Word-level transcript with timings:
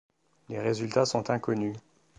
Les 0.49 0.57
résultats 0.59 1.05
sont 1.05 1.29
inconnus. 1.29 1.75